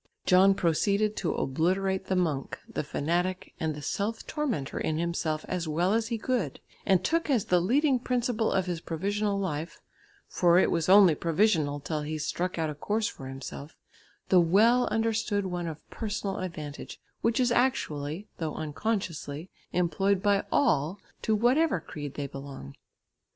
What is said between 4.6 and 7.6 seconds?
in himself as well as he could, and took as